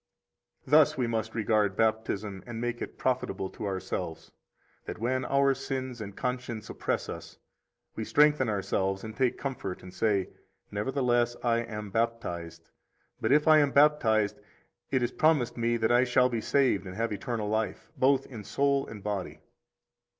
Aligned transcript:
44 0.65 0.79
Thus 0.79 0.97
we 0.97 1.05
must 1.05 1.35
regard 1.35 1.75
Baptism 1.77 2.41
and 2.47 2.59
make 2.59 2.81
it 2.81 2.97
profitable 2.97 3.51
to 3.51 3.67
ourselves, 3.67 4.31
that 4.85 4.97
when 4.97 5.25
our 5.25 5.53
sins 5.53 6.01
and 6.01 6.17
conscience 6.17 6.71
oppress 6.71 7.07
us, 7.07 7.37
we 7.95 8.03
strengthen 8.03 8.49
ourselves 8.49 9.03
and 9.03 9.15
take 9.15 9.37
comfort 9.37 9.83
and 9.83 9.93
say: 9.93 10.29
Nevertheless 10.71 11.35
I 11.43 11.59
am 11.59 11.91
baptized; 11.91 12.71
but 13.21 13.31
if 13.31 13.47
I 13.47 13.59
am 13.59 13.69
baptized, 13.69 14.39
it 14.89 15.03
is 15.03 15.11
promised 15.11 15.55
me 15.55 15.77
that 15.77 15.91
I 15.91 16.03
shall 16.03 16.29
be 16.29 16.41
saved 16.41 16.87
and 16.87 16.95
have 16.95 17.13
eternal 17.13 17.47
life, 17.47 17.91
both 17.95 18.25
in 18.25 18.43
soul 18.43 18.87
and 18.87 19.03
body. 19.03 19.41